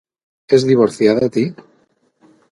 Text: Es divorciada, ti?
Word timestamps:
Es 0.57 0.63
divorciada, 0.69 1.29
ti? 1.35 1.43